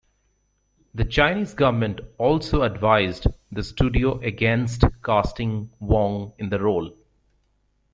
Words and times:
The 0.95 1.05
Chinese 1.05 1.53
government 1.53 1.99
also 2.17 2.63
advised 2.63 3.27
the 3.51 3.61
studio 3.61 4.17
against 4.21 4.83
casting 5.05 5.69
Wong 5.79 6.33
in 6.39 6.49
the 6.49 6.59
role. 6.59 6.97